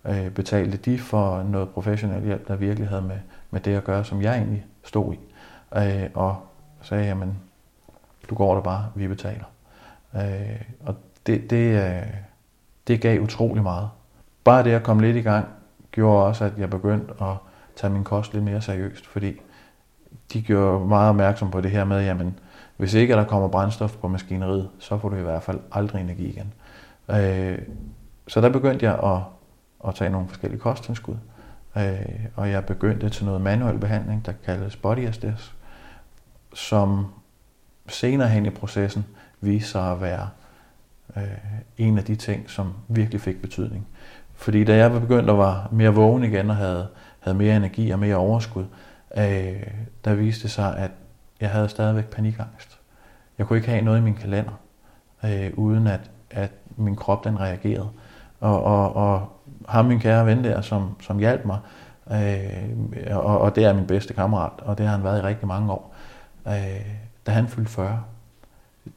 [0.06, 3.20] øh, betalte de for noget professionel hjælp, der virkelig havde med,
[3.52, 5.20] med det at gøre, som jeg egentlig stod i.
[5.78, 6.38] Øh, og
[6.82, 7.40] sagde, jamen,
[8.30, 9.46] du går der bare, vi betaler.
[10.16, 10.96] Øh, og
[11.28, 12.14] det, det, øh,
[12.88, 13.90] det gav utrolig meget.
[14.44, 15.48] Bare det at komme lidt i gang,
[15.92, 17.36] gjorde også, at jeg begyndte at
[17.76, 19.42] tage min kost lidt mere seriøst, fordi
[20.34, 22.40] de gjorde meget opmærksom på det her med, jamen,
[22.78, 26.28] hvis ikke der kommer brændstof på maskineriet, så får du i hvert fald aldrig energi
[26.28, 26.54] igen.
[27.10, 27.60] Øh,
[28.28, 29.22] så der begyndte jeg at,
[29.88, 31.16] at tage nogle forskellige kosttilskud.
[31.78, 35.56] Øh, og jeg begyndte til noget manuel behandling, der kaldes body SDS,
[36.54, 37.06] som
[37.88, 39.06] senere hen i processen
[39.42, 40.30] viste sig at være
[41.18, 41.24] øh,
[41.78, 43.88] en af de ting, som virkelig fik betydning.
[44.36, 46.88] Fordi da jeg begyndte at være mere vågen igen og havde,
[47.20, 48.66] havde mere energi og mere overskud,
[49.18, 49.64] øh,
[50.06, 50.92] der viste det sig, at
[51.42, 52.80] jeg havde stadigvæk panikangst.
[53.38, 54.60] Jeg kunne ikke have noget i min kalender,
[55.26, 57.90] øh, uden at, at min krop den reagerede.
[58.40, 61.60] Og, og, og ham, min kære ven der, som, som hjalp mig,
[62.12, 65.48] øh, og, og det er min bedste kammerat, og det har han været i rigtig
[65.48, 65.96] mange år,
[66.48, 66.86] øh,
[67.26, 68.04] da han fyldte 40.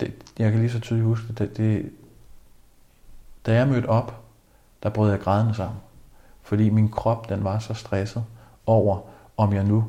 [0.01, 1.91] Det, jeg kan lige så tydeligt huske det, det.
[3.47, 4.21] Da jeg mødte op,
[4.83, 5.81] der brød jeg grædende sammen.
[6.43, 8.25] Fordi min krop, den var så stresset
[8.67, 8.99] over,
[9.37, 9.85] om jeg nu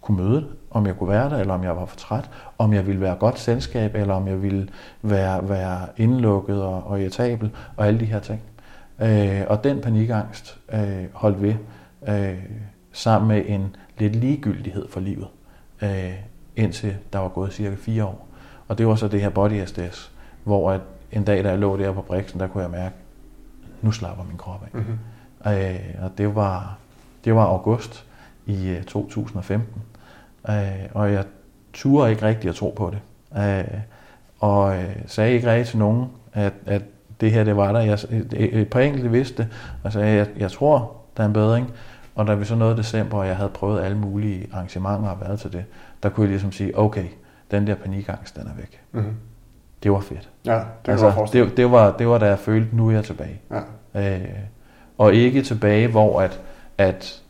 [0.00, 2.72] kunne møde det, om jeg kunne være der, eller om jeg var for træt, om
[2.72, 4.68] jeg ville være godt selskab, eller om jeg ville
[5.02, 8.40] være, være indlukket og, og irritabel, og alle de her ting.
[9.00, 11.54] Øh, og den panikangst øh, holdt ved,
[12.08, 12.38] øh,
[12.92, 15.28] sammen med en lidt ligegyldighed for livet,
[15.82, 16.14] øh,
[16.56, 18.28] indtil der var gået cirka fire år.
[18.68, 20.12] Og det var så det her body SDS,
[20.44, 20.80] hvor at
[21.12, 22.94] en dag, da jeg lå der på Brixen, der kunne jeg mærke,
[23.82, 24.68] nu slapper min krop af.
[24.72, 24.98] Mm-hmm.
[25.52, 26.78] Øh, og det var,
[27.24, 28.06] det var august
[28.46, 29.82] i 2015.
[30.48, 31.24] Øh, øh, og jeg
[31.72, 33.00] turde ikke rigtig at tro på det.
[33.42, 33.80] Øh,
[34.38, 36.82] og øh, sagde ikke rigtig til nogen, at, at
[37.20, 37.80] det her det var der.
[37.80, 37.98] Jeg,
[38.32, 39.48] et, par enkelte vidste
[39.84, 41.70] og sagde, jeg, jeg tror, der er en bedring.
[42.14, 45.40] Og da vi så nåede december, og jeg havde prøvet alle mulige arrangementer og været
[45.40, 45.64] til det,
[46.02, 47.04] der kunne jeg ligesom sige, okay,
[47.50, 48.80] den der panikangst, den er væk.
[48.92, 49.14] Mm-hmm.
[49.82, 50.28] Det var fedt.
[50.46, 53.04] Ja, det altså, var det, det, var, det var da jeg følte, nu er jeg
[53.04, 53.40] tilbage.
[53.94, 54.16] Ja.
[54.16, 54.28] Øh,
[54.98, 56.40] og ikke tilbage, hvor at,
[56.78, 57.22] at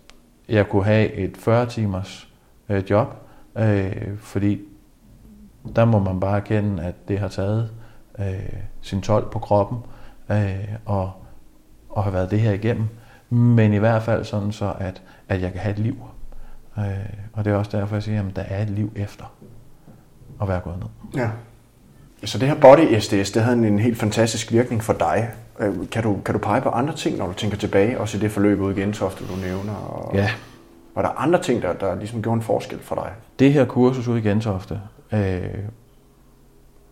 [0.49, 2.29] jeg kunne have et 40 timers
[2.69, 3.15] øh, job,
[3.59, 4.61] øh, fordi
[5.77, 7.71] der må man bare erkende, at det har taget
[8.19, 8.25] øh,
[8.89, 9.79] sin tolv på kroppen,
[10.31, 11.13] øh, og,
[11.91, 12.89] og har været det her igennem.
[13.31, 15.97] Men i hvert fald sådan så, at, at jeg kan have et liv.
[16.79, 16.85] Øh,
[17.33, 19.25] og det er også derfor, jeg siger, at der er et liv efter
[20.43, 21.21] at være gået ned.
[21.23, 21.31] Ja.
[22.25, 25.31] Så det her body SDS, det havde en, helt fantastisk virkning for dig.
[25.61, 28.21] Øh, kan du, kan du pege på andre ting, når du tænker tilbage, også i
[28.21, 29.75] det forløb ude i Gentofte, du nævner?
[29.75, 30.31] Og ja.
[30.95, 33.13] Var der andre ting, der, der ligesom gjorde en forskel for dig?
[33.39, 34.81] Det her kursus ude i Gentofte
[35.13, 35.41] øh,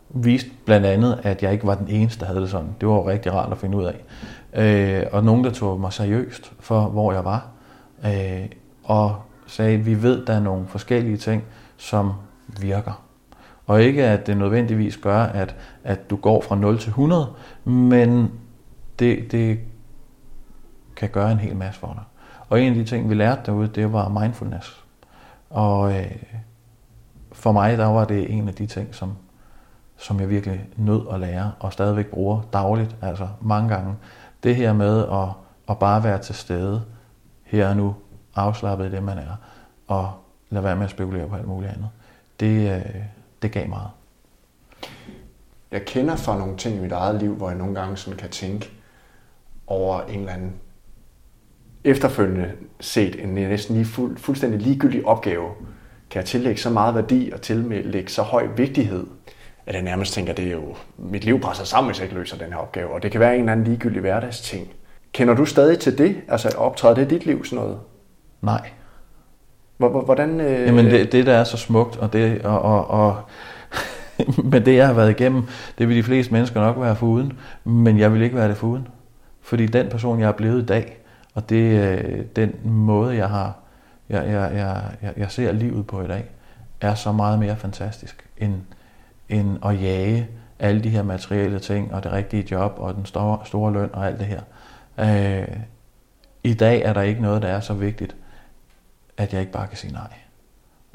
[0.09, 2.69] viste blandt andet, at jeg ikke var den eneste, der havde det sådan.
[2.81, 4.05] Det var jo rigtig rart at finde ud af.
[4.55, 7.47] Øh, og nogen, der tog mig seriøst for, hvor jeg var.
[8.05, 8.47] Øh,
[8.85, 9.17] og
[9.47, 11.45] sagde, at vi ved, at der er nogle forskellige ting,
[11.77, 12.13] som
[12.61, 13.03] virker.
[13.67, 17.29] Og ikke at det nødvendigvis gør, at, at du går fra 0 til 100,
[17.65, 18.33] men
[18.99, 19.59] det, det
[20.97, 22.03] kan gøre en hel masse for dig.
[22.49, 24.85] Og en af de ting, vi lærte derude, det var mindfulness.
[25.51, 26.13] Og øh,
[27.33, 29.13] for mig, der var det en af de ting, som,
[29.97, 33.95] som jeg virkelig nød at lære, og stadigvæk bruger dagligt, altså mange gange.
[34.43, 35.29] Det her med at,
[35.71, 36.83] at bare være til stede
[37.45, 37.95] her og nu,
[38.35, 39.37] afslappet i det, man er,
[39.87, 40.13] og
[40.51, 41.89] lade være med at spekulere på alt muligt andet.
[42.41, 42.95] Det, øh,
[43.43, 43.89] det gav meget.
[45.71, 48.31] Jeg kender fra nogle ting i mit eget liv, hvor jeg nogle gange sådan kan
[48.31, 48.71] tænke
[49.67, 50.53] over en eller anden
[51.85, 55.51] efterfølgende set en næsten lige fuld, fuldstændig ligegyldig opgave,
[56.11, 59.07] kan jeg tillægge så meget værdi og tillægge så høj vigtighed,
[59.67, 62.19] at jeg nærmest tænker, at det er jo mit liv presser sammen, hvis jeg ikke
[62.19, 62.91] løser den her opgave.
[62.91, 64.69] Og det kan være en eller anden ligegyldig hverdagsting.
[65.13, 66.17] Kender du stadig til det?
[66.29, 67.79] Altså optræder det i dit liv sådan noget?
[68.43, 68.71] Nej.
[69.79, 70.41] Hvordan...
[70.41, 70.67] Øh...
[70.67, 73.23] Jamen det, det, der er så smukt, og det, og, og, og
[74.53, 75.43] men det, jeg har været igennem,
[75.79, 77.33] det vil de fleste mennesker nok være foruden,
[77.65, 78.89] men jeg vil ikke være det foruden.
[79.41, 80.99] Fordi den person, jeg er blevet i dag,
[81.35, 83.55] og det øh, den måde, jeg har,
[84.09, 84.53] jeg, jeg,
[85.03, 86.25] jeg, jeg ser livet på i dag,
[86.81, 88.55] er så meget mere fantastisk, end,
[89.29, 93.39] end at jage alle de her materielle ting, og det rigtige job, og den store,
[93.45, 94.41] store løn, og alt det her.
[94.99, 95.57] Øh,
[96.45, 98.17] I dag er der ikke noget, der er så vigtigt,
[99.17, 100.13] at jeg ikke bare kan sige nej.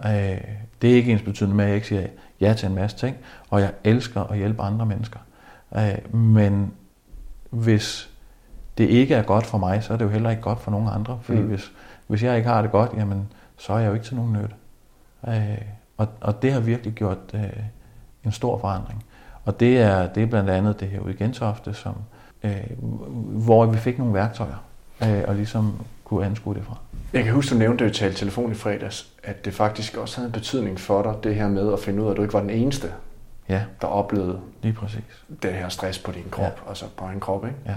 [0.05, 0.41] Øh,
[0.81, 2.07] det er ikke ens betydende med, at jeg ikke siger
[2.41, 3.17] ja til en masse ting,
[3.49, 5.19] og jeg elsker at hjælpe andre mennesker.
[5.75, 6.73] Øh, men
[7.49, 8.09] hvis
[8.77, 10.89] det ikke er godt for mig, så er det jo heller ikke godt for nogen
[10.91, 11.19] andre.
[11.21, 11.47] Fordi mm.
[11.47, 11.71] hvis,
[12.07, 14.55] hvis jeg ikke har det godt, jamen, så er jeg jo ikke til nogen nytte.
[15.27, 15.61] Øh,
[15.97, 17.63] og, og det har virkelig gjort øh,
[18.25, 19.05] en stor forandring.
[19.45, 21.95] Og det er, det er blandt andet det her ude i Gentofte, som,
[22.43, 22.53] øh,
[23.45, 24.63] hvor vi fik nogle værktøjer,
[25.03, 26.75] øh, og ligesom kunne anskue det fra.
[27.13, 30.31] Jeg kan huske, du nævnte, i telefon i fredags, at det faktisk også havde en
[30.31, 32.49] betydning for dig, det her med at finde ud af, at du ikke var den
[32.49, 32.87] eneste,
[33.49, 33.61] ja.
[33.81, 35.25] der oplevede Lige præcis.
[35.43, 36.69] det her stress på din krop, ja.
[36.69, 37.57] altså på en krop, ikke?
[37.65, 37.75] Ja.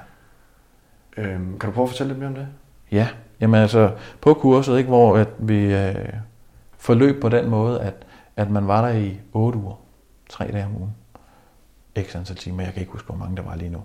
[1.17, 2.47] Øhm, kan du prøve at fortælle lidt mere om det?
[2.93, 3.09] Ja,
[3.41, 5.95] jamen altså på kurset, ikke, hvor at vi øh,
[6.79, 7.95] forløb på den måde, at,
[8.37, 9.75] at man var der i 8 uger
[10.29, 10.95] tre dage om ugen.
[12.03, 13.83] X antal timer, jeg kan ikke huske, hvor mange der var lige nu.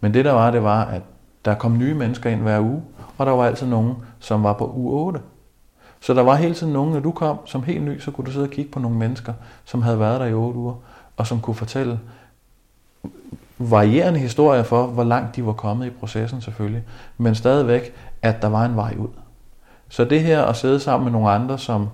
[0.00, 1.02] Men det der var, det var, at
[1.44, 2.82] der kom nye mennesker ind hver uge,
[3.18, 5.20] og der var altid nogen, som var på uge 8.
[6.00, 8.30] Så der var hele tiden nogen, når du kom som helt ny, så kunne du
[8.30, 9.32] sidde og kigge på nogle mennesker,
[9.64, 10.74] som havde været der i 8 uger,
[11.16, 12.00] og som kunne fortælle
[13.58, 16.82] varierende historier for, hvor langt de var kommet i processen selvfølgelig,
[17.18, 19.08] men stadigvæk, at der var en vej ud.
[19.88, 21.88] Så det her at sidde sammen med nogle andre, som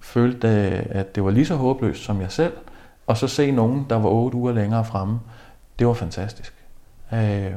[0.00, 0.48] følte,
[0.90, 2.52] at det var lige så håbløst som jeg selv,
[3.10, 5.20] og så se nogen, der var otte uger længere fremme,
[5.78, 6.54] det var fantastisk.
[7.12, 7.52] Øh,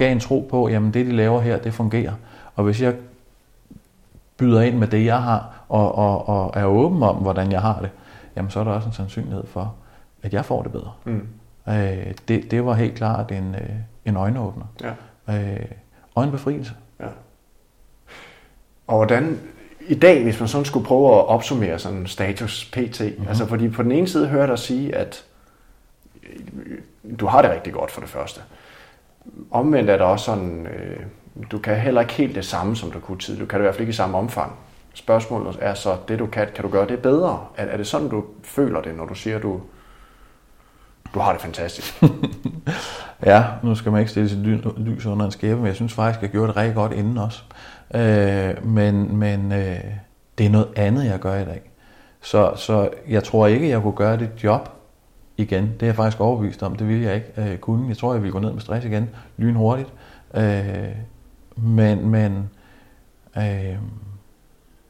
[0.00, 2.12] en tro på, jamen det de laver her, det fungerer.
[2.54, 2.94] Og hvis jeg
[4.36, 7.80] byder ind med det, jeg har, og, og, og er åben om, hvordan jeg har
[7.80, 7.90] det,
[8.36, 9.74] jamen så er der også en sandsynlighed for,
[10.22, 10.92] at jeg får det bedre.
[11.04, 11.28] Mm.
[11.68, 13.70] Øh, det, det var helt klart en, øh,
[14.04, 14.64] en øjenåbner.
[14.80, 14.94] Ja.
[15.38, 15.66] Øh,
[16.14, 16.74] og en befrielse.
[17.00, 17.08] Ja.
[18.86, 19.40] Og hvordan
[19.88, 23.28] i dag, hvis man sådan skulle prøve at opsummere sådan status PT, mm-hmm.
[23.28, 25.24] altså fordi på den ene side hører dig sige, at
[27.20, 28.40] du har det rigtig godt for det første.
[29.50, 31.00] Omvendt er der også sådan, øh,
[31.50, 33.44] du kan heller ikke helt det samme, som du kunne tidligere.
[33.44, 34.52] Du kan det i hvert fald ikke i samme omfang.
[34.94, 37.46] Spørgsmålet er så, det du kan, kan du gøre det bedre?
[37.56, 39.60] Er, er det sådan, du føler det, når du siger, du,
[41.14, 42.02] du har det fantastisk?
[43.26, 44.38] ja, nu skal man ikke stille sit
[44.78, 47.42] lys under en skæbe, men jeg synes faktisk, jeg gjorde det rigtig godt inden også.
[47.94, 49.84] Øh, men men øh,
[50.38, 51.70] det er noget andet, jeg gør i dag.
[52.20, 54.68] Så, så jeg tror ikke, jeg kunne gøre det job
[55.36, 55.64] igen.
[55.64, 56.76] Det er jeg faktisk overbevist om.
[56.76, 57.88] Det vil jeg ikke øh, kunne.
[57.88, 59.92] Jeg tror, jeg vil gå ned med stress igen lynhurtigt.
[60.34, 60.88] Øh,
[61.56, 62.50] men men
[63.36, 63.78] øh,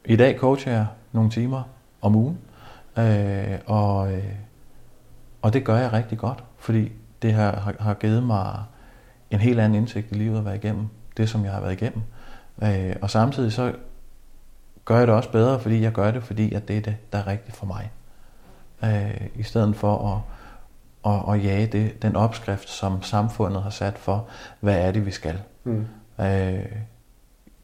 [0.04, 1.62] i dag coacher jeg nogle timer
[2.00, 2.38] om ugen.
[2.98, 4.35] Øh, og, øh,
[5.42, 8.62] og det gør jeg rigtig godt, fordi det har, har, har givet mig
[9.30, 10.87] en helt anden indsigt i livet at være igennem.
[11.16, 12.02] Det, som jeg har været igennem.
[12.62, 13.73] Øh, og samtidig så
[14.85, 17.19] gør jeg det også bedre, fordi jeg gør det, fordi at det er det, der
[17.19, 17.90] er rigtigt for mig.
[18.85, 20.25] Øh, I stedet for
[21.05, 24.27] at, at, at jage det, den opskrift, som samfundet har sat for,
[24.61, 25.38] hvad er det, vi skal.
[25.64, 25.87] Mm.
[26.21, 26.67] Øh,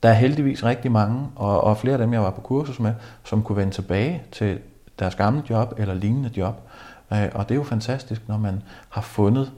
[0.03, 2.95] der er heldigvis rigtig mange, og, og flere af dem, jeg var på kursus med,
[3.25, 4.61] som kunne vende tilbage til
[4.99, 6.69] deres gamle job eller lignende job.
[7.13, 9.53] Øh, og det er jo fantastisk, når man har fundet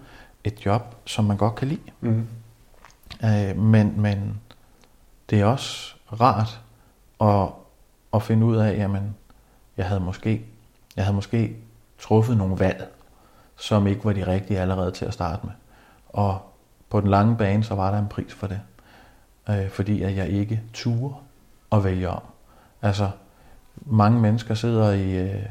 [0.45, 1.91] et job, som man godt kan lide.
[2.01, 2.27] Mm.
[3.25, 4.41] Øh, men, men
[5.33, 6.61] det er også rart
[7.21, 7.49] at,
[8.15, 9.17] at finde ud af, jamen,
[9.77, 10.43] jeg havde måske,
[10.97, 11.57] jeg havde måske
[12.01, 12.89] truffet nogle valg,
[13.57, 15.53] som ikke var de rigtige allerede til at starte med.
[16.09, 16.39] Og
[16.91, 18.61] på den lange bane, så var der en pris for det.
[19.51, 21.15] Øh, fordi at jeg ikke turde
[21.73, 22.23] at vælge om.
[22.83, 23.11] Altså,
[23.77, 25.43] mange mennesker sidder i, øh,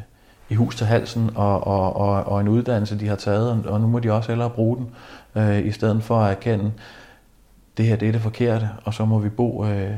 [0.49, 3.87] i hus til halsen og, og, og, og en uddannelse, de har taget, og nu
[3.87, 4.95] må de også hellere bruge den,
[5.35, 6.71] øh, i stedet for at erkende,
[7.77, 9.95] det her det er det forkerte, og så må vi bo øh,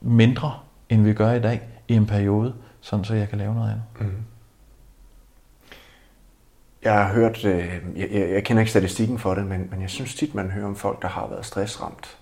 [0.00, 0.54] mindre,
[0.88, 3.84] end vi gør i dag, i en periode, sådan så jeg kan lave noget andet.
[4.00, 4.24] Mm.
[6.82, 9.90] Jeg har hørt, øh, jeg, jeg, jeg kender ikke statistikken for det, men, men jeg
[9.90, 12.18] synes tit, man hører om folk, der har været stressramt.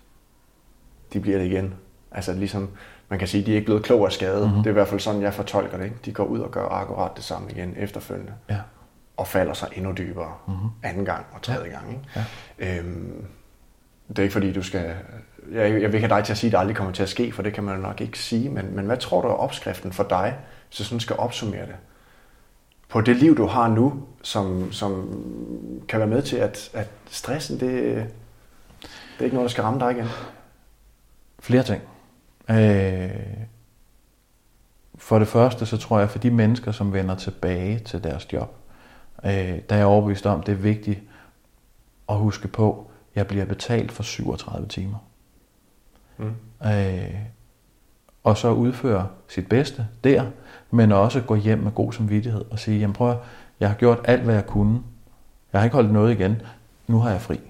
[1.13, 1.75] De bliver det igen.
[2.11, 2.69] Altså ligesom,
[3.09, 4.47] man kan sige, de er ikke blevet klog af skade.
[4.47, 4.57] Mm-hmm.
[4.57, 5.85] Det er i hvert fald sådan, jeg fortolker det.
[5.85, 5.97] Ikke?
[6.05, 8.33] De går ud og gør akkurat det samme igen efterfølgende.
[8.51, 8.59] Ja.
[9.17, 10.69] Og falder sig endnu dybere mm-hmm.
[10.83, 11.79] anden gang og tredje ja.
[11.79, 11.91] gang.
[11.91, 12.29] Ikke?
[12.59, 12.79] Ja.
[12.79, 13.27] Øhm,
[14.09, 14.95] det er ikke fordi, du skal...
[15.53, 17.09] Jeg, jeg vil ikke have dig til at sige, at det aldrig kommer til at
[17.09, 18.49] ske, for det kan man nok ikke sige.
[18.49, 20.37] Men, men hvad tror du er opskriften for dig,
[20.69, 21.77] hvis du sådan skal opsummere det?
[22.89, 25.23] På det liv, du har nu, som, som
[25.89, 27.71] kan være med til, at, at stressen, det,
[28.81, 30.07] det er ikke noget, der skal ramme dig igen?
[31.39, 31.83] Flere ting.
[32.51, 33.47] Øh,
[34.95, 38.57] for det første, så tror jeg, for de mennesker, som vender tilbage til deres job,
[39.25, 41.01] øh, der er jeg overbevist om, det er vigtigt
[42.09, 44.99] at huske på, jeg bliver betalt for 37 timer.
[46.19, 46.33] Mm.
[46.67, 47.15] Øh,
[48.25, 50.25] og så udføre sit bedste der,
[50.71, 53.15] men også gå hjem med god samvittighed og sige, jamen prøv
[53.61, 54.81] jeg har gjort alt, hvad jeg kunne.
[55.53, 56.43] Jeg har ikke holdt noget igen.
[56.87, 57.41] Nu har jeg fri.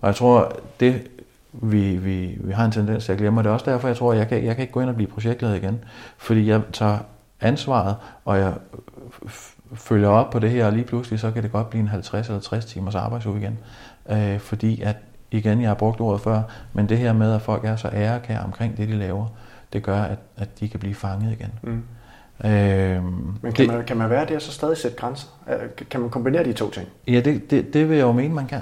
[0.00, 1.08] Og jeg tror, det
[1.52, 4.12] vi, vi, vi har en tendens til at glemme, det er også derfor, jeg tror,
[4.12, 5.84] jeg kan, jeg kan ikke gå ind og blive projektleder igen.
[6.16, 6.98] Fordi jeg tager
[7.40, 8.54] ansvaret, og jeg
[9.74, 12.28] følger op på det her, og lige pludselig, så kan det godt blive en 50
[12.28, 13.58] eller 60 timers arbejdsuge igen
[14.10, 14.96] øh, fordi at,
[15.30, 16.42] igen, jeg har brugt ordet før,
[16.72, 19.26] men det her med, at folk er så ærekære omkring det, de laver,
[19.72, 21.52] det gør, at, at de kan blive fanget igen.
[21.62, 21.82] Mm.
[22.44, 25.26] Øh, men kan, det, man, kan man være det og så stadig sætte grænser?
[25.90, 26.88] Kan man kombinere de to ting?
[27.06, 28.60] Ja, det, det, det vil jeg jo mene, man kan.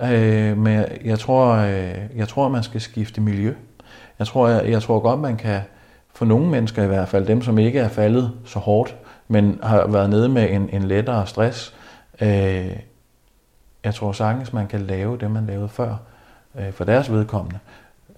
[0.00, 0.50] Ja.
[0.50, 3.54] Øh, men jeg, jeg, tror, øh, jeg tror, man skal skifte miljø.
[4.18, 5.60] Jeg tror, jeg, jeg tror godt, man kan,
[6.14, 8.96] for nogle mennesker i hvert fald, dem som ikke er faldet så hårdt,
[9.28, 11.74] men har været nede med en, en lettere stress,
[12.20, 12.76] øh,
[13.84, 15.96] jeg tror sagtens, man kan lave det, man lavede før,
[16.58, 17.58] øh, for deres vedkommende,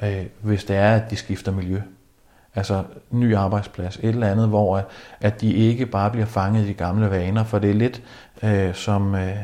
[0.03, 1.81] øh, hvis det er, at de skifter miljø.
[2.55, 4.83] Altså ny arbejdsplads, et eller andet, hvor øh,
[5.20, 8.03] at de ikke bare bliver fanget i de gamle vaner, for det er lidt
[8.42, 9.37] øh, som, øh,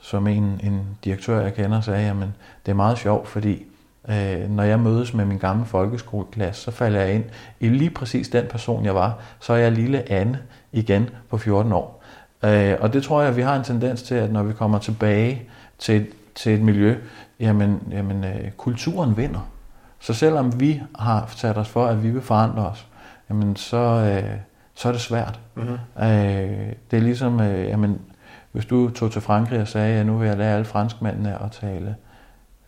[0.00, 2.34] som en, en direktør, jeg kender, sagde, jamen
[2.66, 3.66] det er meget sjovt, fordi
[4.08, 7.24] øh, når jeg mødes med min gamle folkeskoleklasse, så falder jeg ind
[7.60, 9.18] i lige præcis den person, jeg var.
[9.40, 10.42] Så er jeg lille Anne
[10.72, 11.95] igen på 14 år.
[12.44, 15.42] Øh, og det tror jeg, vi har en tendens til, at når vi kommer tilbage
[15.78, 16.96] til, til et miljø,
[17.40, 19.50] jamen, jamen øh, kulturen vinder.
[20.00, 22.86] Så selvom vi har sat os for, at vi vil forandre os,
[23.30, 24.36] jamen så, øh,
[24.74, 25.40] så er det svært.
[25.54, 26.04] Mm-hmm.
[26.04, 28.00] Øh, det er ligesom, øh, jamen,
[28.52, 31.50] hvis du tog til Frankrig og sagde, at nu vil jeg lære alle franskmændene at
[31.50, 31.96] tale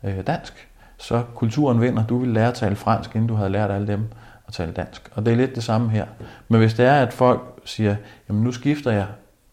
[0.05, 2.07] øh, dansk, så kulturen vinder.
[2.07, 4.09] Du vil lære at tale fransk, inden du havde lært alle dem
[4.47, 5.11] at tale dansk.
[5.15, 6.07] Og det er lidt det samme her.
[6.49, 7.97] Men hvis det er, at folk siger,
[8.29, 9.07] jamen nu skifter jeg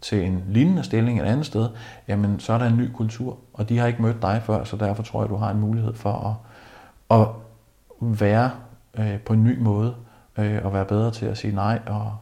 [0.06, 1.70] til en lignende stilling et andet sted,
[2.08, 4.78] jamen så er der en ny kultur, og de har ikke mødt dig før, så
[4.78, 6.40] derfor tror jeg, du har en mulighed for
[7.12, 7.28] at, at
[8.20, 8.52] være
[9.00, 9.96] øh, på en ny måde,
[10.38, 12.18] øh, og være bedre til at sige nej, og,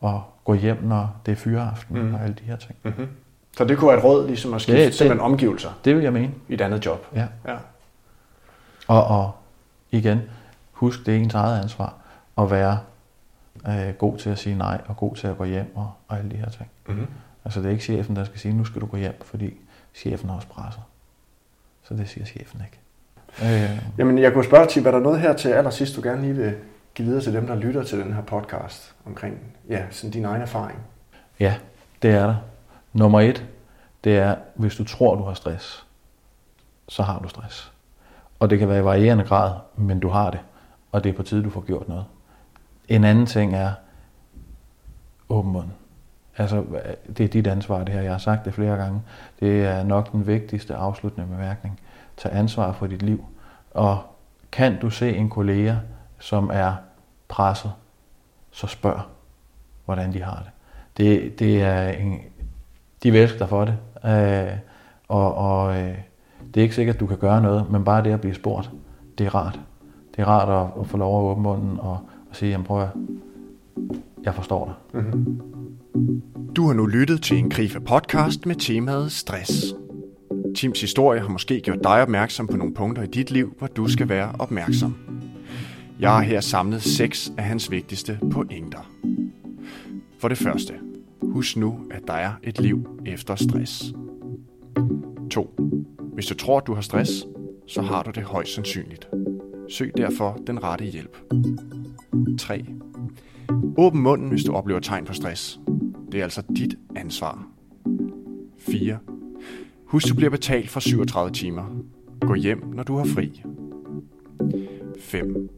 [0.00, 2.14] og gå hjem, når det er fyreaften, mm.
[2.14, 2.74] og alle de her ting.
[2.82, 3.08] Mm-hmm.
[3.56, 5.70] Så det kunne være et råd, ligesom at skifte det, det, omgivelser?
[5.84, 6.30] Det vil jeg mene.
[6.48, 7.06] I et andet job?
[7.14, 7.26] Ja.
[7.48, 7.56] ja.
[8.88, 9.32] Og, og
[9.90, 10.20] igen,
[10.72, 11.94] husk, det er ens eget ansvar
[12.38, 12.78] at være
[13.68, 16.30] øh, god til at sige nej, og god til at gå hjem, og, og alle
[16.30, 16.70] de her ting.
[16.88, 17.06] Mm-hmm.
[17.44, 19.54] Altså det er ikke chefen, der skal sige, nu skal du gå hjem, fordi
[19.94, 20.82] chefen har også presset.
[21.82, 22.78] Så det siger chefen ikke.
[23.42, 26.34] Øh, Jamen, jeg kunne spørge til, er der noget her til allersidst, du gerne lige
[26.34, 26.54] vil
[26.94, 30.42] give videre til dem, der lytter til den her podcast omkring ja, sådan din egen
[30.42, 30.78] erfaring?
[31.40, 31.54] Ja,
[32.02, 32.36] det er der.
[32.92, 33.46] Nummer et,
[34.04, 35.86] det er, hvis du tror, du har stress,
[36.88, 37.72] så har du stress.
[38.38, 40.40] Og det kan være i varierende grad, men du har det.
[40.92, 42.04] Og det er på tide, du får gjort noget.
[42.88, 43.72] En anden ting er
[45.28, 45.68] åben mund.
[46.36, 46.64] Altså,
[47.16, 48.00] det er dit ansvar, det her.
[48.00, 49.02] Jeg har sagt det flere gange.
[49.40, 51.80] Det er nok den vigtigste afsluttende bemærkning.
[52.16, 53.24] Tag ansvar for dit liv.
[53.70, 54.02] Og
[54.52, 55.74] kan du se en kollega,
[56.18, 56.74] som er
[57.28, 57.72] presset,
[58.50, 59.00] så spørg,
[59.84, 60.50] hvordan de har det.
[60.96, 62.20] Det, det er en,
[63.02, 63.76] de væsker dig for det.
[64.04, 64.56] Øh,
[65.08, 65.98] og og øh,
[66.54, 68.70] det er ikke sikkert, at du kan gøre noget, men bare det at blive spurgt,
[69.18, 69.60] det er rart.
[70.16, 72.00] Det er rart at, at få lov at åbne munden og,
[72.32, 72.88] og sige, jamen prøv at,
[74.24, 75.02] jeg forstår dig.
[75.02, 75.40] Mm-hmm.
[76.56, 79.74] Du har nu lyttet til en Grife podcast med temaet stress.
[80.56, 83.88] Tims historie har måske gjort dig opmærksom på nogle punkter i dit liv, hvor du
[83.88, 84.96] skal være opmærksom.
[86.00, 88.90] Jeg har her samlet seks af hans vigtigste pointer.
[90.18, 90.74] For det første,
[91.22, 93.92] husk nu, at der er et liv efter stress.
[95.30, 95.54] 2.
[96.14, 97.26] Hvis du tror, at du har stress,
[97.66, 99.08] så har du det højst sandsynligt.
[99.68, 101.16] Søg derfor den rette hjælp.
[102.38, 102.66] 3.
[103.78, 105.60] Åbn munden, hvis du oplever tegn på stress.
[106.12, 107.46] Det er altså dit ansvar.
[108.58, 108.98] 4.
[109.84, 111.64] Husk, du bliver betalt for 37 timer.
[112.20, 113.42] Gå hjem, når du har fri.
[115.00, 115.48] 5.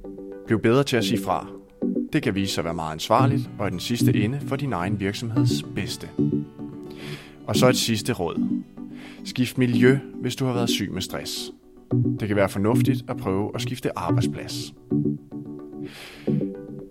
[0.46, 1.46] Bliv bedre til at sige fra.
[2.12, 4.72] Det kan vise sig at være meget ansvarligt og i den sidste ende for din
[4.72, 6.08] egen virksomheds bedste.
[7.46, 8.62] Og så et sidste råd.
[9.24, 11.52] Skift miljø, hvis du har været syg med stress.
[12.20, 14.74] Det kan være fornuftigt at prøve at skifte arbejdsplads.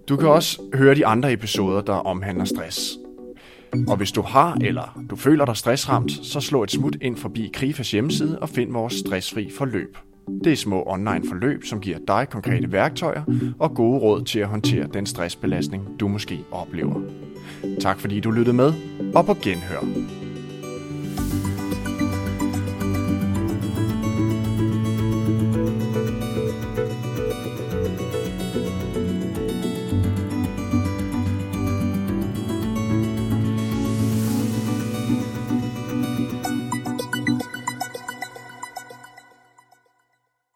[0.09, 2.97] Du kan også høre de andre episoder, der omhandler stress.
[3.87, 7.49] Og hvis du har eller du føler dig stressramt, så slå et smut ind forbi
[7.53, 9.97] Krifas hjemmeside og find vores stressfri forløb.
[10.43, 13.23] Det er små online forløb, som giver dig konkrete værktøjer
[13.59, 17.01] og gode råd til at håndtere den stressbelastning, du måske oplever.
[17.79, 18.73] Tak fordi du lyttede med,
[19.15, 20.22] og på genhør.